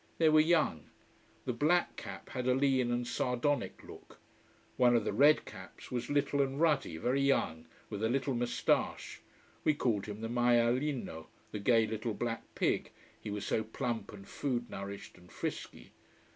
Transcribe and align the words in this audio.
They 0.17 0.29
were 0.29 0.39
young. 0.39 0.85
The 1.45 1.53
black 1.53 1.95
cap 1.95 2.29
had 2.29 2.47
a 2.47 2.55
lean 2.55 2.89
and 2.89 3.05
sardonic 3.05 3.83
look: 3.83 4.17
one 4.75 4.95
of 4.95 5.05
the 5.05 5.13
red 5.13 5.45
caps 5.45 5.91
was 5.91 6.09
little 6.09 6.41
and 6.41 6.59
ruddy, 6.59 6.97
very 6.97 7.21
young, 7.21 7.67
with 7.87 8.03
a 8.03 8.09
little 8.09 8.33
mustache: 8.33 9.21
we 9.63 9.75
called 9.75 10.07
him 10.07 10.21
the 10.21 10.27
maialino, 10.27 11.27
the 11.51 11.59
gay 11.59 11.85
little 11.85 12.15
black 12.15 12.41
pig, 12.55 12.89
he 13.21 13.29
was 13.29 13.45
so 13.45 13.63
plump 13.63 14.11
and 14.11 14.27
food 14.27 14.71
nourished 14.71 15.19
and 15.19 15.31
frisky. 15.31 15.91